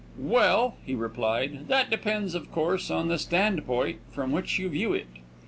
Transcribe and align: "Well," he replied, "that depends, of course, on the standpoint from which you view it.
"Well," 0.17 0.77
he 0.83 0.95
replied, 0.95 1.67
"that 1.67 1.91
depends, 1.91 2.33
of 2.33 2.51
course, 2.51 2.89
on 2.89 3.07
the 3.07 3.19
standpoint 3.19 3.99
from 4.11 4.31
which 4.31 4.57
you 4.57 4.67
view 4.67 4.93
it. 4.95 5.05